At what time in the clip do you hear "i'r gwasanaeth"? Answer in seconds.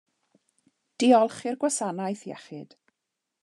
1.51-2.27